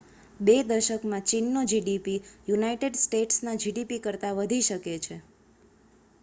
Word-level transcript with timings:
બે 0.39 0.53
દશકમાં 0.69 1.27
ચીનનો 1.31 1.61
gdp 1.71 2.15
યુનાઇટેડ 2.47 2.97
સ્ટેટ્સના 3.01 3.55
gdp 3.59 4.01
કરતાં 4.03 4.35
વધી 4.41 4.65
શકે 4.65 4.97
છે 5.01 5.21